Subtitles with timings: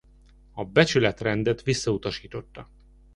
[0.53, 2.69] A Becsületrendet visszautasította.